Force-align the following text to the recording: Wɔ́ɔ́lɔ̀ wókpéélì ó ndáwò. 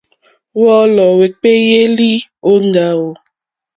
Wɔ́ɔ́lɔ̀ 0.59 1.07
wókpéélì 1.17 2.11
ó 2.49 2.51
ndáwò. 2.65 3.09